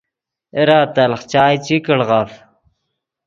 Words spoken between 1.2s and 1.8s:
چائے چی